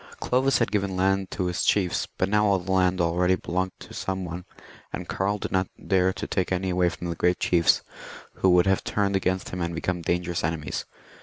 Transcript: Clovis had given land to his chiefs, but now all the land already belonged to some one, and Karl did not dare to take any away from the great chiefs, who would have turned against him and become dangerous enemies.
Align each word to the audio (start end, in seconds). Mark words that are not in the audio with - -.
Clovis 0.19 0.57
had 0.57 0.71
given 0.71 0.95
land 0.95 1.29
to 1.29 1.45
his 1.45 1.61
chiefs, 1.63 2.07
but 2.17 2.27
now 2.27 2.47
all 2.47 2.57
the 2.57 2.71
land 2.71 2.99
already 2.99 3.35
belonged 3.35 3.73
to 3.77 3.93
some 3.93 4.25
one, 4.25 4.45
and 4.91 5.07
Karl 5.07 5.37
did 5.37 5.51
not 5.51 5.67
dare 5.87 6.11
to 6.11 6.25
take 6.25 6.51
any 6.51 6.71
away 6.71 6.89
from 6.89 7.09
the 7.11 7.15
great 7.15 7.37
chiefs, 7.39 7.83
who 8.37 8.49
would 8.49 8.65
have 8.65 8.83
turned 8.83 9.15
against 9.15 9.49
him 9.49 9.61
and 9.61 9.75
become 9.75 10.01
dangerous 10.01 10.43
enemies. 10.43 10.85